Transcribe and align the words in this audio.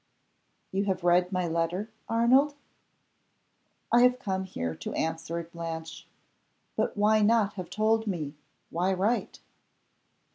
"You 0.71 0.85
have 0.85 1.03
read 1.03 1.31
my 1.31 1.47
letter, 1.47 1.91
Arnold?" 2.09 2.55
"I 3.91 4.01
have 4.01 4.17
come 4.17 4.45
here 4.45 4.73
to 4.77 4.93
answer 4.95 5.37
it, 5.37 5.51
Blanche. 5.53 6.07
But 6.75 6.97
why 6.97 7.21
not 7.21 7.53
have 7.53 7.69
told 7.69 8.07
me? 8.07 8.33
Why 8.71 8.93
write?" 8.93 9.41